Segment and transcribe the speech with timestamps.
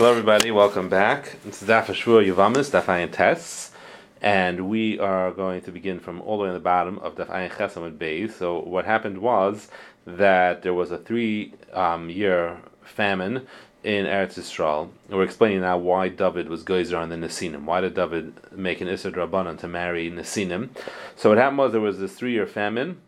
[0.00, 0.50] Hello, everybody.
[0.50, 1.36] Welcome back.
[1.46, 3.70] Is Daf Ashur Yuvamis, Daf Ayin Tes,
[4.22, 7.26] and we are going to begin from all the way in the bottom of Daf
[7.26, 8.32] Ayin Chesamid Beis.
[8.32, 9.68] So, what happened was
[10.06, 13.46] that there was a three-year um, famine
[13.84, 14.88] in Eretz Yisrael.
[15.10, 17.64] We're explaining now why David was gozer on the Nesinim.
[17.64, 20.70] Why did David make an Issad Rabbanan to marry Nesinim?
[21.14, 23.02] So, what happened was there was this three-year famine.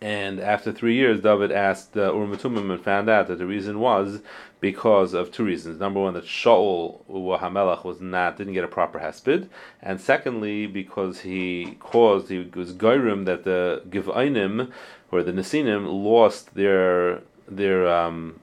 [0.00, 4.20] And after three years, David asked uh, Urim and found out that the reason was
[4.60, 5.80] because of two reasons.
[5.80, 9.48] Number one, that Shaul Hamelach was not didn't get a proper hesped,
[9.82, 14.70] and secondly, because he caused he was goyrim that the Givainim
[15.10, 18.38] or the Nesinim lost their their um,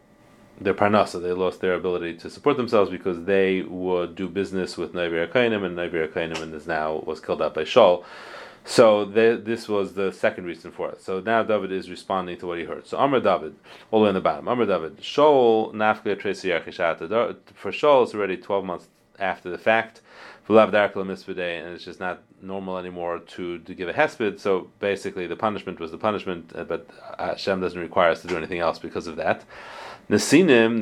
[0.60, 1.22] their parnasa.
[1.22, 5.78] They lost their ability to support themselves because they would do business with Akainim, and
[5.78, 8.04] Navir and is now was killed out by Shaul.
[8.68, 11.00] So the, this was the second reason for it.
[11.00, 12.88] So now David is responding to what he heard.
[12.88, 13.56] So Amr David,
[13.92, 14.48] all the way in the bottom.
[14.48, 16.20] Amr David, Shaul nafka
[17.54, 18.88] For Shaul, it's already twelve months
[19.20, 20.02] after the fact.
[20.48, 20.60] And
[21.74, 24.40] it's just not normal anymore to, to give a hesped.
[24.40, 28.38] So basically, the punishment was the punishment, uh, but Hashem doesn't require us to do
[28.38, 29.44] anything else because of that.
[30.08, 30.80] Nesinim,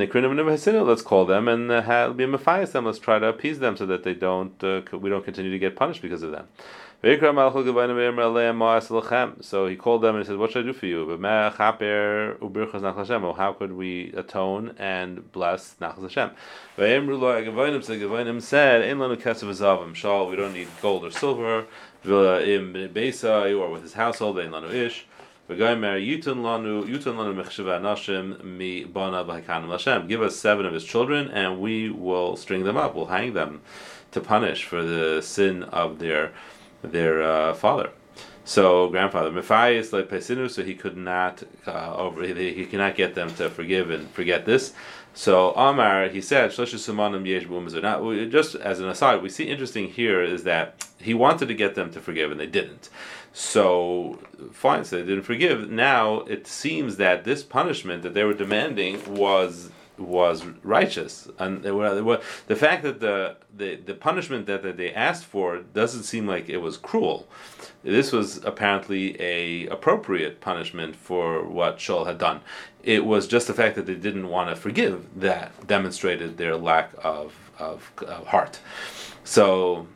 [0.86, 2.86] let's call them and uh, be mafias them.
[2.86, 5.78] Let's try to appease them so that they don't, uh, we don't continue to get
[5.78, 6.50] punished because of them.
[7.04, 7.10] So
[9.68, 11.06] he called them and he said, What should I do for you?
[13.36, 16.32] How could we atone and bless Nachas Hashem?
[18.40, 18.98] said,
[20.30, 21.66] we don't need gold or silver,
[22.08, 24.38] or with his household.
[24.38, 24.48] Give
[30.22, 32.96] us seven of his children, and we will string them up.
[32.96, 33.60] We'll hang them
[34.12, 36.32] to punish for the sin of their
[36.84, 37.90] their uh, father.
[38.46, 43.16] So grandfather Mephias like Pesinu, so he could not uh, over he, he cannot get
[43.16, 44.74] them to forgive and forget this.
[45.14, 46.74] So Amar he said Just
[48.56, 52.02] as an aside, we see interesting here is that he wanted to get them to
[52.02, 52.90] forgive and they didn't.
[53.32, 54.20] So
[54.52, 55.70] fine, so they didn't forgive.
[55.70, 62.22] Now it seems that this punishment that they were demanding was was righteous, and were,
[62.48, 66.50] the fact that the, the the punishment that, that they asked for doesn't seem like
[66.50, 67.28] it was cruel.
[67.84, 72.42] This was apparently a appropriate punishment for what Shaul had done.
[72.84, 76.92] It was just the fact that they didn't want to forgive that demonstrated their lack
[77.04, 78.60] of of, of heart.
[79.24, 79.88] So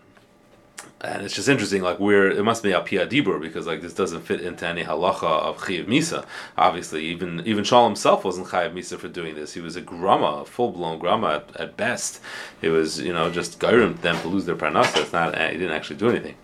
[1.02, 1.82] and it's just interesting.
[1.82, 4.84] Like we're it must be a pia dibur because like this doesn't fit into any
[4.84, 6.26] halacha of chayiv misa.
[6.58, 9.54] Obviously, even even Shaul himself wasn't chayiv misa for doing this.
[9.54, 12.20] He was a grama, a full blown grama at, at, best.
[12.62, 15.02] It was you know just gairim them to lose their parnasa.
[15.02, 16.36] It's not he didn't actually do anything.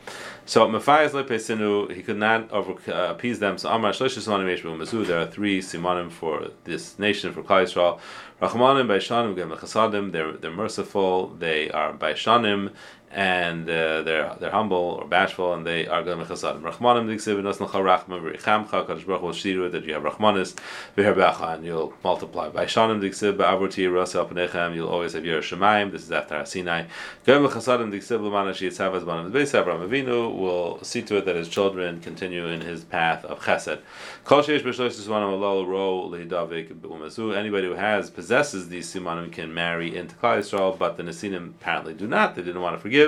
[0.46, 3.58] So Mafias Lepesinu, he could not over, uh, appease them.
[3.58, 8.00] So Amar Simanim There are three simanim for this nation for Klal Yisrael.
[8.42, 10.12] Rachmanim Baishanim Gem Chasadim.
[10.12, 11.30] They're they're merciful.
[11.30, 12.74] They are Baishanim
[13.14, 16.62] and uh, they're they're humble or bashful, and they are going to chasadim.
[16.62, 20.56] Rachmanim diksiv nosnal charachma v'richamcha kadosh baruch will shiru that you have rachmanis
[20.98, 22.50] v'herbecha, and you'll multiply.
[22.50, 25.92] By shanim diksiv ba'avroti rasa alpanechem, you'll always have your shemayim.
[25.92, 26.86] This is after Sinai.
[27.24, 31.48] Gem chasadim diksiv l'mana shiyitzavas banim beis Abraham Avinu will see to it that his
[31.48, 33.80] children continue in his path of chesed.
[34.24, 37.38] Kol sheish b'shlosh simanim alal ro leidavik b'umazu.
[37.38, 41.94] Anybody who has possesses these simanim can marry into Klal Yisrael, but the Nesinim apparently
[41.94, 42.36] do not.
[42.36, 43.03] They didn't want to forgive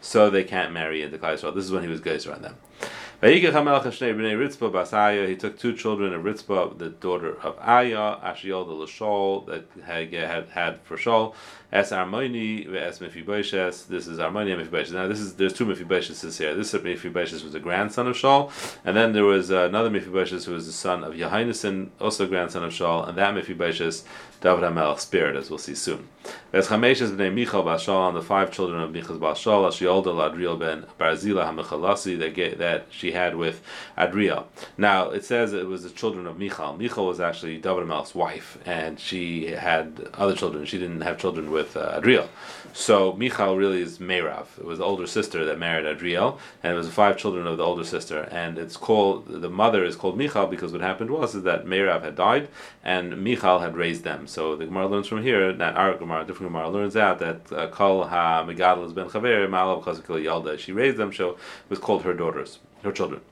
[0.00, 1.54] so they can't marry into Klal Yisrael.
[1.54, 2.56] This is when he was geyser on them.
[3.22, 3.54] He took
[5.58, 10.80] two children of Ritzpah, the daughter of Aya, Ashiel the Lashol, that had, had, had
[10.80, 11.34] for Shaul,
[11.70, 13.88] Es Armoni, Es Mephibosheth.
[13.88, 14.94] This is Armoni and Mephibosheth.
[14.94, 16.54] Now, this is there's two Mephibosheths here.
[16.54, 18.50] This Mephibosheth was a grandson of Shaul,
[18.86, 22.72] and then there was another Mephibosheth who was the son of Yehonasan, also grandson of
[22.72, 24.02] Shaul, and that Mephibosheth
[24.40, 26.08] David HaMelech spared, as we'll see soon.
[26.52, 30.86] Es Chameshes b'nei Michal Bashal, and the five children of Michal Bashal, Ashiolda Ladriel ben
[30.98, 33.62] Barzila HaMechalasi, that, that she had with
[33.98, 34.48] Adriel.
[34.76, 36.76] Now, it says it was the children of Michal.
[36.76, 40.64] Michal was actually David HaMelech's wife, and she had other children.
[40.64, 42.28] She didn't have children with uh, Adriel.
[42.72, 44.46] So Michal really is Merav.
[44.58, 47.58] It was the older sister that married Adriel, and it was the five children of
[47.58, 48.28] the older sister.
[48.30, 52.02] And it's called, the mother is called Michal because what happened was is that Merav
[52.02, 52.48] had died,
[52.84, 54.26] and Michal had raised them.
[54.30, 57.66] So the Gemara learns from here that our Gemara, different Gemara, learns out that uh,
[57.66, 60.56] Kol Ha Megadol been Chaver Malav Chazikil Yalda.
[60.56, 61.36] She raised them, so
[61.68, 63.22] was called her daughters, her children.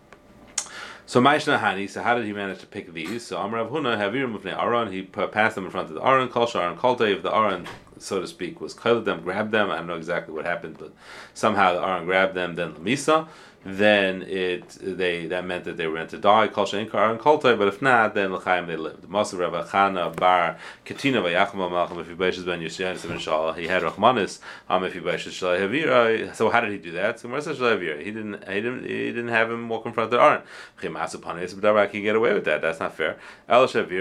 [1.07, 3.25] So Maishna Hani, so how did he manage to pick these?
[3.25, 6.47] So Amrav Huna Havirim Mufnei Aaron, he passed them in front of the Aaron, Kol
[6.47, 7.69] Sharon Kolte, if the Aaron,
[7.99, 10.93] so to speak, was cut them, grabbed them, I don't know exactly what happened, but
[11.33, 13.29] somehow the Aaron grabbed them, then Lamisa,
[13.65, 16.49] then it they that meant that they were meant to die.
[16.49, 19.09] Kol and but if not, then l'chaim they lived.
[19.09, 23.57] Masav Rabbi Chana bar Katina malcham Mephibosheth ben Yoshiyanis ben Shala.
[23.57, 24.39] He had Rachmanis
[24.69, 26.35] um, Mephibosheth Shalai Havira.
[26.35, 27.19] So how did he do that?
[27.19, 27.99] So Marsa Shalai.
[27.99, 28.49] He didn't.
[28.49, 28.85] He didn't.
[28.85, 30.43] He didn't have him walk in front of the Aron.
[30.81, 32.63] Chimasu Panis B'Darak can get away with that.
[32.63, 33.17] That's not fair.
[33.49, 33.67] El.
[33.69, 34.01] So he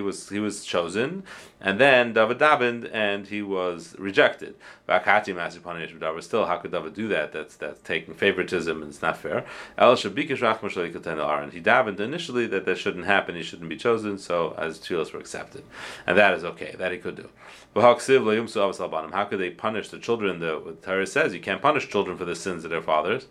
[0.00, 1.24] was he was chosen,
[1.60, 4.54] and then David davened, and he was rejected.
[4.88, 6.22] Vakati Masu Panis B'Davar.
[6.22, 7.32] Still, how could David do that?
[7.32, 9.44] That's that's taking favoritism, and it's not fair.
[9.78, 11.50] El Shabikish Rachman Shalai Katan Aron.
[11.50, 13.34] He davened initially that that shouldn't happen.
[13.34, 14.18] He shouldn't be chosen.
[14.18, 15.64] So as tefillos were accepted,
[16.06, 16.74] and that is okay.
[16.78, 17.28] That he could do.
[17.76, 20.38] How could they punish the children?
[20.38, 23.26] The Torah says you can't punish children for the sins of their fathers.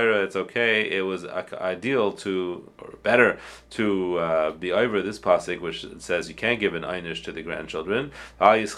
[0.00, 0.90] It's okay.
[0.90, 3.38] It was ideal to, or better,
[3.70, 7.42] to uh, be over this pasuk, which says you can't give an einish to the
[7.42, 8.12] grandchildren.
[8.40, 8.70] And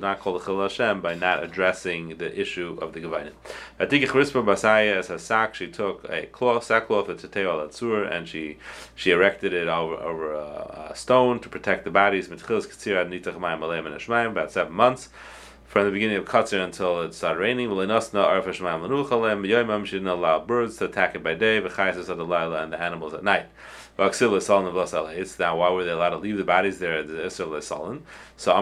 [0.00, 0.44] not call the
[1.02, 3.32] by not addressing the issue of the gavainim.
[5.54, 8.58] She took a cloth, sackcloth, a teteo al and she
[8.94, 12.28] she erected it over over a, a stone to protect the bodies.
[12.28, 15.08] About seven months
[15.74, 17.68] from the beginning of Katzir until it started raining.
[17.68, 17.74] She
[19.96, 23.46] didn't allow birds to attack it by day, and the animals at night.
[23.98, 24.10] Now,
[25.56, 28.04] why were they allowed to leave the bodies there at the Isser Salon?
[28.36, 28.52] So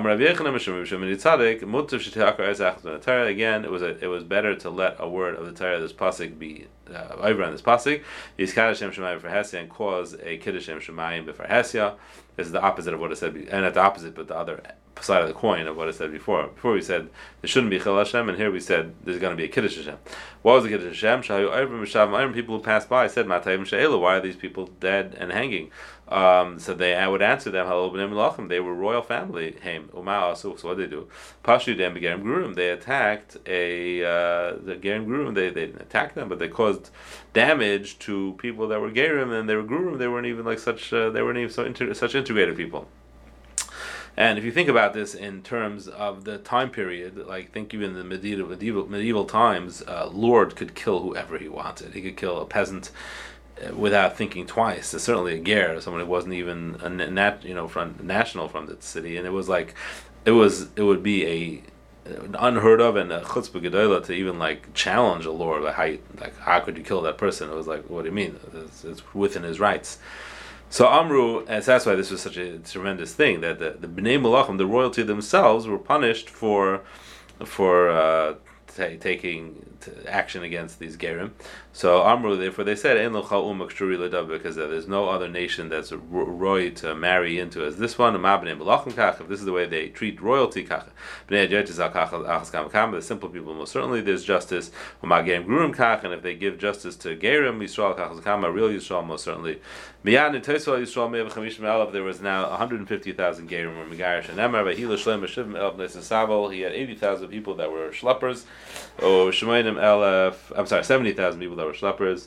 [3.26, 5.92] again, it was a, it was better to let a word of the Torah, this
[5.92, 8.02] pasuk, be uh, over on this pasuk.
[8.38, 11.96] Is Kaddashem Shemayim for Hesia and cause a kiddush shemayim b'far hesya.
[12.36, 14.62] This is the opposite of what I said, and not the opposite, but the other
[15.00, 16.48] side of the coin of what I said before.
[16.48, 17.08] Before we said
[17.40, 19.76] there shouldn't be Chil Hashem, and here we said there's going to be a Kiddush
[19.76, 19.98] Hashem.
[20.42, 21.22] What was the Kiddush Hashem?
[21.22, 25.70] Shahu People who passed by said, Matayim She'ela, why are these people dead and hanging?
[26.08, 29.56] Um, so they I would answer them, B'nei They were royal family.
[29.62, 31.08] Haim Umar So what did they do?
[31.42, 32.54] Pashu Dem Gerim Gurum.
[32.54, 35.34] They attacked a uh, the Gerim Gurum.
[35.34, 36.90] They they didn't attack them, but they caused
[37.32, 39.98] damage to people that were Gerim and they were Gurum.
[39.98, 40.92] They weren't even like such.
[40.92, 42.88] Uh, they weren't even so inter- such integrated people.
[44.16, 47.90] And if you think about this in terms of the time period, like think even
[47.90, 51.94] in the medieval medieval, medieval times, uh, Lord could kill whoever he wanted.
[51.94, 52.90] He could kill a peasant
[53.66, 54.90] uh, without thinking twice.
[54.90, 58.66] There's certainly a ger, someone who wasn't even a nat, you know, from national from
[58.66, 59.74] the city, and it was like,
[60.26, 61.62] it was it would be a
[62.38, 66.00] unheard of and a chutzpah gedola to even like challenge a lord like how you,
[66.20, 67.48] like how could you kill that person?
[67.48, 68.38] It was like what do you mean?
[68.52, 69.98] It's, it's within his rights.
[70.72, 74.18] So Amru, and that's why this was such a tremendous thing that the, the Bnei
[74.18, 76.80] Malachim, the royalty themselves, were punished for
[77.44, 78.36] for uh,
[78.74, 79.66] t- taking
[80.06, 81.32] action against these Gerim.
[81.72, 87.64] So Amru, therefore, they said, because there's no other nation that's roy to marry into
[87.64, 88.14] as this one.
[88.14, 90.62] If this is the way they treat royalty,
[91.28, 94.70] the simple people, most certainly there's justice.
[95.02, 99.60] And if they give justice to Gerim, Yisrael, real Yisrael, most certainly.
[100.04, 104.74] There was now 150,000 Gerim or Megarish and Emar,
[106.52, 108.44] he had 80,000 people that were schleppers.
[108.98, 112.26] Oh, Shemayim Elef, I'm sorry, 70,000 people that were schleppers,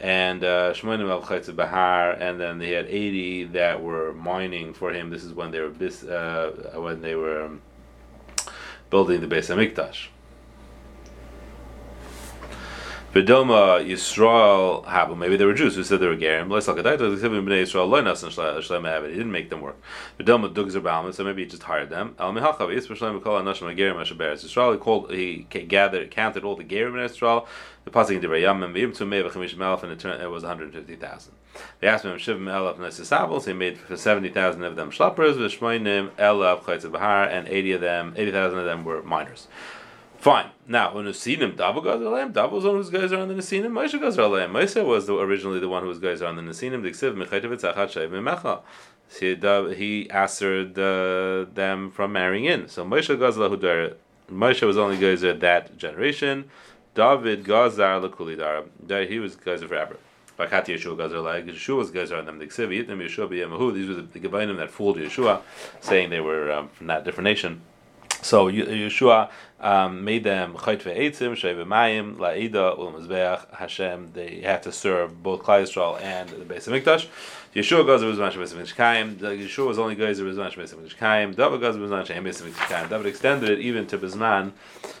[0.00, 4.90] and uh, Shmonim El Chaytz Bahar, and then they had 80 that were mining for
[4.90, 5.10] him.
[5.10, 7.60] This is when they were uh, when they were um,
[8.88, 10.08] building the Beis Hamikdash.
[13.16, 15.14] Vidoma Yisrael Habu.
[15.14, 16.52] Maybe they were Jews who said they were Gerim.
[19.08, 19.80] He didn't make them work.
[20.20, 21.14] Vidoma Dugzer Balman.
[21.14, 22.14] So maybe he just hired them.
[22.18, 24.72] Al Yisrael Yisrael.
[24.74, 25.10] He called.
[25.10, 27.48] He gathered, counted all the Gerim in Israel.
[27.86, 31.32] The passing in Yam and V'im Tumei V'chamish Melef, and it, turned, it was 150,000.
[31.80, 33.46] They asked him Shivim Elef Nesisavos.
[33.46, 35.36] He made for 70,000 of them Shlappers.
[35.36, 39.48] V'shmoinim Elef Chaytz Bahar, and 80 of them, 80,000 of them were miners.
[40.26, 40.50] Fine.
[40.66, 42.32] Now, when Nesinim, Davo goes alayim.
[42.32, 43.70] Davo was the one who's guys on the Nesinim.
[43.70, 44.50] Moshe goes alayim.
[44.50, 46.82] Moshe was the, originally the one who was guys on the Nesinim.
[46.82, 49.76] Diksiv mechaytev tzachat shayv memecha.
[49.76, 52.66] He answered uh, them from marrying in.
[52.66, 53.94] So Moshe goes lahudar.
[54.28, 56.50] Moshe was only guys at that generation.
[56.96, 59.08] David gazar lakulidar.
[59.08, 59.96] He was guys forever.
[60.36, 62.40] Bakati Yeshua Gazer like Yeshua was Gazer on them.
[62.40, 63.72] The Ksiv Yitnim Yeshua B'Yemahu.
[63.72, 65.42] These were the, the that fooled Yeshua,
[65.80, 67.62] saying they were um, from that different nation.
[68.26, 69.30] So Yeshua
[69.60, 74.10] um, made them chayt ve'etzim, shei ve'mayim, la'ida, u'l Hashem.
[74.14, 77.06] They had to serve both Klal Yisrael and the Beis Hamikdash.
[77.54, 81.60] Yeshua goes to Rizman Beis Hamikdash Yeshua was only goes to Rizman Beis Hamikdash David
[81.60, 84.50] goes to Rizman She'ein Beis Hamikdash David extended it even to Bizman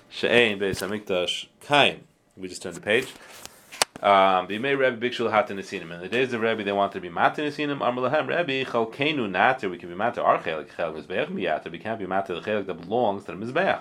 [0.08, 2.04] She'ein Beis Hamikdash Kaim.
[2.36, 3.12] We just turned the page.
[4.02, 5.90] Um, B'mei Rebbe Bikshul Hatan Nesinim.
[5.94, 7.80] In the days of Rebbe, they wanted to be Matan Nesinim.
[7.80, 9.70] Amr Rebbe Chalkenu Nater.
[9.70, 11.72] We can be Matter our Chelik Chelik Mizbeach Miyater.
[11.72, 13.80] We can't be Matter the Chelik that belongs to the Mizbeach.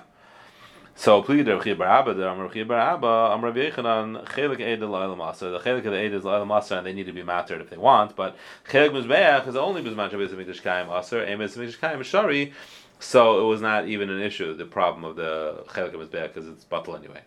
[0.95, 4.79] So plead Rav Chia Bar Abba, the Rav Chia Bar Abba, Am Yechanan, Chelik Eid
[4.79, 5.51] L'Olam Maser.
[5.51, 7.69] The Chelik of the Eid is L'Olam Maser, and they need to be mastered if
[7.69, 8.15] they want.
[8.15, 8.38] But
[8.69, 12.53] Chelik Mizbeach is only Bizman Shabbos Mikdash Kaim Aser, Eim Mikdash Kaim Shari.
[13.00, 14.53] So it was not even an issue.
[14.55, 17.19] The problem of the Chelik Mizbeach because it's bottle anyway.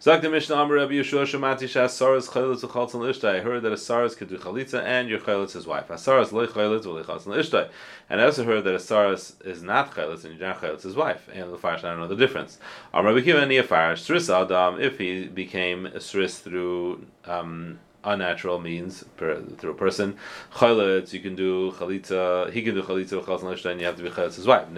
[0.00, 3.34] Zak the Mishnah Amr Rabbi Yeshua Shemati Shas Saras Chayletz Uchaltzon Ishtai.
[3.34, 5.90] I heard that a Saras could do Chalitza and your Chayletz his wife.
[5.90, 7.68] A Saras Lei Chayletz Ulei Chaltzon Ishtai.
[8.08, 11.28] And I also heard that a Saras is not Chayletz and your Chayletz his wife.
[11.34, 12.58] And the Farish, I don't know the difference.
[12.94, 19.04] Amr Rabbi Kiva Nia Farish Sris Adam if he became Sris through um, unnatural means
[19.16, 20.16] per, through a person.
[20.54, 22.50] Chalitz, you can do chalitza.
[22.52, 24.68] He can do chalitza with chalitza and you have to be chalitz wife.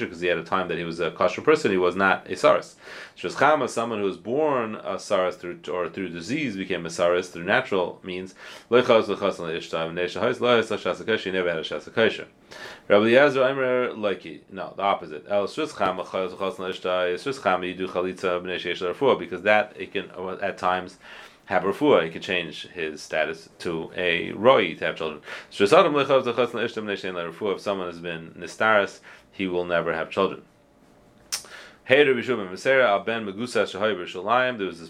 [0.00, 1.70] because he had a time that he was a kosher person.
[1.70, 2.76] He was not a saris.
[3.16, 7.44] Shazchama, someone who was born a saris through or through disease became a saris through
[7.44, 8.34] natural means.
[8.70, 9.38] Lechaz lechaz.
[11.20, 12.26] He never had a shasakosher.
[12.88, 14.40] Rabbi Aimer Leiki.
[14.50, 15.24] No, the opposite.
[15.28, 17.14] El Shrizchama chalitza chalitza l'ishtai.
[17.14, 20.10] Shrizchama you do chalitza b'nei because that it can
[20.42, 20.98] at times
[21.48, 25.22] have refuah, he could change his status to a roi to have children.
[25.50, 26.20] If someone has been
[28.38, 29.00] nistaris,
[29.32, 30.42] he will never have children.
[31.88, 32.36] There was this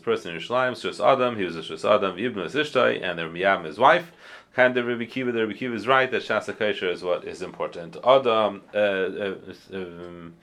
[0.00, 1.36] person in Yerushalayim, Shus Adam.
[1.36, 4.10] He was a Shus Adam, Yibnu Ishtai, and their Miyam, his wife.
[4.52, 5.30] Kind of Rabbi Kiva.
[5.30, 7.96] The Rabbi Kiva is right that Shasa Kaisha is what is important.
[8.04, 9.34] Adam, uh, uh,
[9.74, 10.34] um,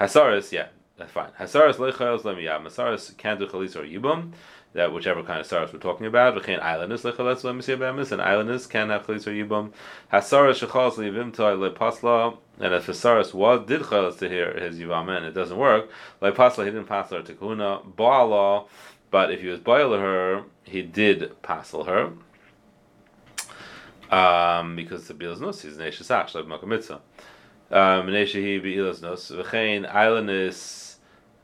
[0.00, 0.68] Hasaris, yeah,
[1.08, 1.30] fine.
[1.38, 2.64] Hasaris Lechayos Lemiyam.
[2.64, 4.32] Hasaris can't do Chalis or Yibum
[4.72, 6.36] that whichever kind of stars we're talking about.
[6.36, 9.72] V'chein islanders lechaletz le'misiyah and islanders can have chalitz or yibum.
[10.12, 15.14] Hasaras shechalas le'yivim toy le'pasla, and if Hasaras was did chalas to hear his yivam
[15.14, 15.90] and it doesn't work,
[16.22, 18.68] le'pasla he didn't pasla to kahuna ba'ala,
[19.10, 22.12] but if he was boiler her, he did pasel her.
[24.14, 27.00] Um, because the bilas is neshesach like makamitzah.
[27.72, 30.89] Um, neshehi bilas nus v'chein islanders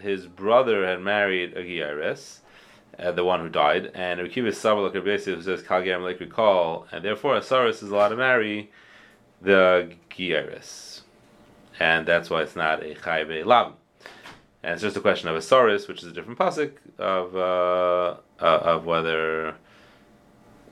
[0.00, 2.38] his brother had married a Giyaris,
[2.98, 7.38] uh, the one who died, and Rekiva Sabalak who says Kalgam Lake recall, and therefore
[7.38, 8.70] Asaris is allowed to marry
[9.42, 11.02] the Giyaris.
[11.78, 13.74] And that's why it's not a Chaybe Lam.
[14.62, 18.60] And it's just a question of Asaris, which is a different pasuk of uh, uh,
[18.64, 19.54] of whether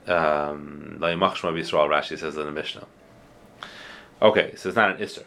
[0.07, 2.87] um, Rashi says in the Mishnah.
[4.21, 5.23] Okay, so it's not an Isser.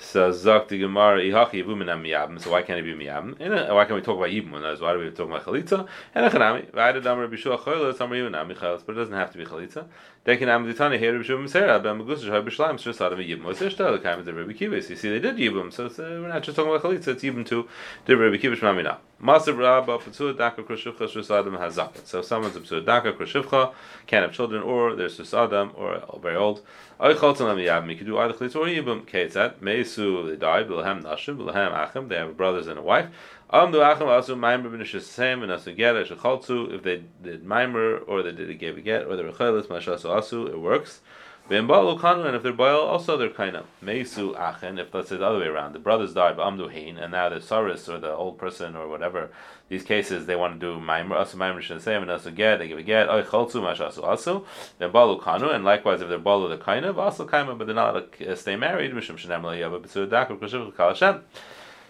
[0.00, 2.40] So Zok Gemara Ihachi Yivuminam Miyabim.
[2.40, 3.40] So why can't it be Miyabim?
[3.40, 4.52] And why can't we talk about Yibum?
[4.80, 5.88] Why do we talk about Chalitza?
[6.14, 6.70] And a Chanami.
[6.70, 8.82] Vayda Damar Bishua Choyla Samar Yivuminam Michaelis.
[8.86, 9.86] But it doesn't have to be Chalitza.
[10.24, 13.58] Dekin Am Ditani here Bishua Misera Ben Megus Shai Bishlam Shus Adam Yibum.
[13.58, 13.98] Their style?
[13.98, 14.76] The Rebbe Kiva.
[14.76, 15.72] You see, they did Yibum.
[15.72, 17.08] So uh, we're not just talking about Chalitza.
[17.08, 17.68] It's Yibum too.
[18.06, 18.98] The Rebbe Kiva Shmamina.
[19.22, 22.06] Masav Rabba Patur Daka Krishivcha Shus Adam has Zakat.
[22.06, 23.74] So someone's a Patur Daka Krishivcha
[24.06, 26.62] can't have children, or they're Shus Adam, or very old.
[27.00, 27.90] I yabim.
[27.90, 29.04] You can do either chalitz or yibum.
[29.06, 30.62] Ketzat meisu they die.
[30.62, 31.36] Bilhem nashim.
[31.36, 32.06] Bilhem achim.
[32.08, 33.06] They have brothers and a wife.
[33.50, 36.72] Um do achim also maimer b'nishasem and asu get shachaltu.
[36.74, 40.04] If they did maimer or they did a gave get or they were chaylus mashasu
[40.04, 41.00] asu, it works.
[41.50, 44.78] And if they're boil, also they're kind of meisu achen.
[44.78, 47.40] If let's say the other way around, the brothers died, but amdu and now the
[47.40, 49.30] saris or the old person or whatever,
[49.70, 52.76] these cases they want to do maimer, asu maimer shem and asu get, they give
[52.76, 54.44] a get, oy chalzu mashasu asu,
[54.78, 57.94] v'imbalu kanu, and likewise if they're balu, they're kind of also of, but they're not
[57.94, 61.22] like, uh, stay married, mishum shenem la'yava b'tzu dakar kushiv kal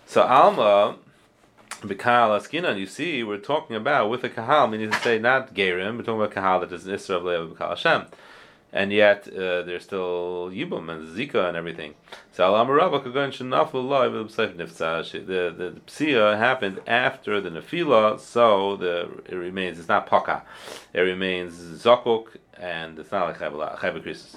[0.06, 0.96] So alma.
[1.80, 5.96] B'kahal askinan, you see, we're talking about with a kahal, meaning to say not gerim,
[5.96, 8.06] we're talking about kahal that is an isra of b'kal Hashem
[8.72, 11.94] and yet uh, there's still Yibum and Zika and everything.
[12.32, 12.52] So
[14.56, 15.10] Nifsa.
[15.26, 19.78] The the Psia happened after the Nefila, so the it remains.
[19.78, 20.42] It's not Paka.
[20.92, 24.36] It remains Zokuk, and it's not like Chayva Krisis.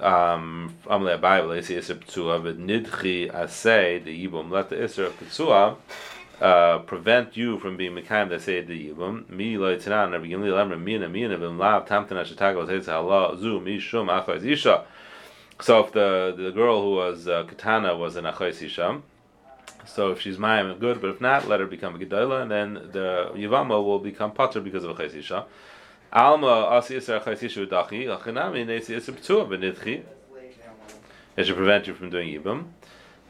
[0.00, 1.48] Um, Amle Bible,
[2.54, 4.50] Nidchi Asay the Yibum.
[4.50, 5.76] Let the Isra Ptsua
[6.40, 10.40] uh, prevent you from being mekayim that say the yibum mi lo yitzanan or begin
[10.42, 14.08] li lemra mi na mi na vim lav tamtana shetago tetz hala zu mi shum
[14.08, 14.84] achayz isha.
[15.60, 19.02] So if the the girl who was uh, katana was an achayz isha,
[19.84, 22.74] so if she's mayim good, but if not, let her become a gedola, and then
[22.92, 25.44] the yivama will become pater because of achayz isha.
[26.12, 30.04] Alma asi yisra achayz isha udachi achinami nesi yisra ptua.
[31.36, 32.66] It should prevent you from doing yibum.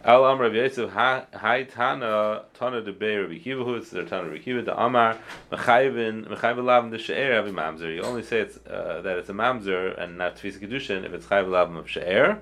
[0.05, 4.28] Al Amr Rav Yosef Hai Tana Tana de Bei Rabbi Kiva who is the Tana
[4.28, 5.19] Rabbi Kiva the Amar
[5.50, 7.95] Mechayvin Mechayvin Lavim the She'er Avi Mamzer.
[7.95, 11.26] You only say it's uh, that it's a Mamzer and not Tfisa Kedushin if it's
[11.26, 12.40] Chayvin Lavim of She'er,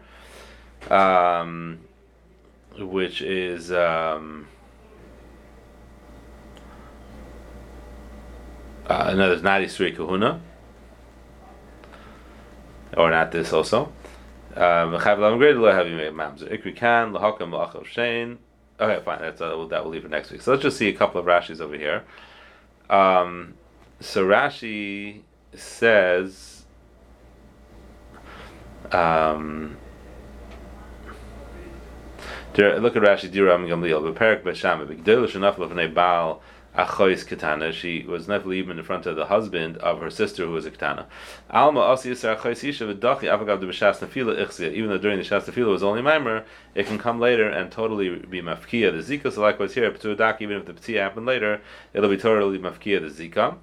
[0.90, 1.78] um,
[2.78, 3.72] which is.
[3.72, 4.48] Um,
[8.88, 10.40] uh, another not Isri Kahuna,
[12.96, 13.92] or not this also.
[17.84, 18.38] Shein.
[18.78, 19.20] Okay, fine.
[19.20, 20.42] That's uh, that we'll leave for next week.
[20.42, 22.04] So let's just see a couple of Rashi's over here.
[22.90, 23.54] Um,
[24.00, 25.22] so Rashi
[25.54, 26.64] says.
[28.92, 29.76] Um,
[32.56, 34.14] look at Rashi Diram Gamliel.
[34.14, 34.86] Beperik Besham.
[34.86, 36.40] B'gdel shenaf lefnei Baal
[36.76, 37.72] achois katana.
[37.72, 40.70] She was not even in front of the husband of her sister who was a
[40.70, 41.06] katana.
[41.50, 44.72] Alma asiyas achois isha v'dachi avagav de nefila ichzia.
[44.72, 48.10] Even though during the shas nefila was only mimer, it can come later and totally
[48.16, 49.32] be mafkia the zika.
[49.32, 51.60] So likewise here, ptuadak even if the ptia happened later,
[51.94, 53.56] it'll be totally mafkia the zika.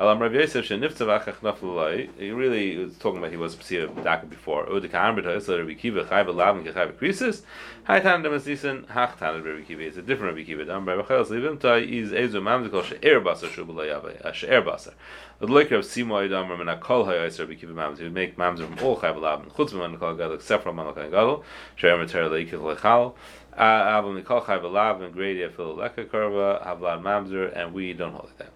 [0.00, 2.08] Alam Rav Yosef sheniftav achach nafulai.
[2.16, 4.64] He really was talking about he was psia daka before.
[4.66, 7.42] Udika amrita so Rabbi Kiva chayv lavin kechayv krisis.
[7.82, 9.82] Hai tan demasisin hach tan Rabbi Kiva.
[9.82, 10.66] It's a different Rabbi Kiva.
[10.66, 14.20] Dam Rabbi Chayil slivim tai is ezu mamzikol she'er basar shubulayave.
[14.20, 14.92] A uh, she'er basar.
[15.40, 17.98] The like of Simo Yidam Rav Menakol Hayos Rabbi Kiva mamzer.
[17.98, 19.50] He would make mamzer from all chayv lavin.
[19.50, 21.44] Chutz Menakol Gadol except from Menakol Gadol.
[21.74, 23.14] She'er Mater Leikil Lechal.
[23.52, 25.10] Uh, Avam Nikol chayv lavin.
[25.10, 26.64] Grady Afil Leka Karva.
[26.64, 27.52] Havlad mamzer.
[27.52, 28.52] And we don't hold it that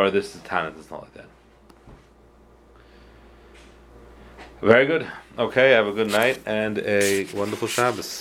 [0.00, 1.26] or this is Tana it's not like that.
[4.62, 5.06] Very good.
[5.38, 8.18] Okay, have a good night and a wonderful Shabbos.